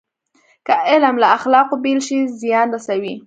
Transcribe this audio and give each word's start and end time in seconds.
که 0.65 0.73
علم 0.89 1.15
له 1.21 1.27
اخلاقو 1.37 1.75
بېل 1.83 1.99
شي، 2.07 2.19
زیان 2.41 2.67
رسوي. 2.75 3.15